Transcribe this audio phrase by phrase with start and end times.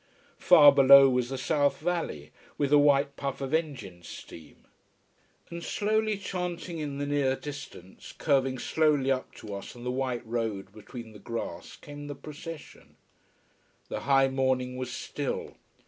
[0.39, 4.65] Far below was the south valley, with a white puff of engine steam.
[5.51, 10.25] And slowly chanting in the near distance, curving slowly up to us on the white
[10.25, 12.95] road between the grass came the procession.
[13.89, 15.57] The high morning was still.